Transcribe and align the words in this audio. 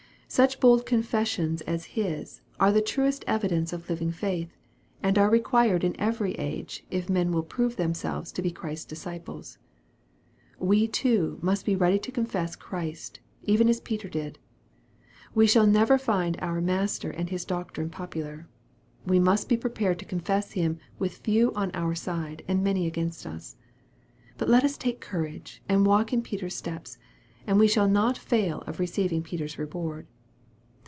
Such 0.33 0.61
bold 0.61 0.85
confessions 0.85 1.59
as 1.63 1.83
his, 1.91 2.39
are 2.57 2.71
the 2.71 2.79
truest 2.81 3.25
evidence 3.27 3.73
of 3.73 3.89
living 3.89 4.13
faith, 4.13 4.55
and 5.03 5.17
are 5.17 5.29
required 5.29 5.83
in 5.83 5.93
every 5.99 6.35
age, 6.35 6.85
if 6.89 7.09
men 7.09 7.33
will 7.33 7.43
prove 7.43 7.75
themselves 7.75 8.31
to 8.31 8.41
be 8.41 8.49
Christ's 8.49 8.85
disciples. 8.85 9.57
We 10.57 10.87
too 10.87 11.37
must 11.41 11.65
be 11.65 11.75
ready 11.75 11.99
to 11.99 12.13
confess 12.13 12.55
Christ, 12.55 13.19
even 13.43 13.67
as 13.67 13.81
Peter 13.81 14.07
did. 14.07 14.39
We 15.35 15.47
shall 15.47 15.67
never 15.67 15.97
find 15.97 16.37
our 16.41 16.61
Master 16.61 17.09
and 17.09 17.29
His 17.29 17.43
doctrine 17.43 17.89
popular. 17.89 18.47
We 19.05 19.19
must 19.19 19.49
be 19.49 19.57
prepared 19.57 19.99
to 19.99 20.05
confess 20.05 20.53
Him, 20.53 20.79
with 20.97 21.17
few 21.17 21.53
on 21.55 21.71
our 21.73 21.93
side, 21.93 22.45
and 22.47 22.63
many 22.63 22.87
against 22.87 23.25
us. 23.27 23.57
But 24.37 24.47
let 24.47 24.63
us 24.63 24.77
take 24.77 25.01
courage 25.01 25.61
and 25.67 25.85
walk 25.85 26.13
in 26.13 26.21
Peter's 26.21 26.55
steps, 26.55 26.97
and 27.45 27.59
we 27.59 27.67
shall 27.67 27.89
not 27.89 28.17
fail 28.17 28.61
of 28.65 28.79
receiving 28.79 29.23
Peter's 29.23 29.59
reward. 29.59 30.07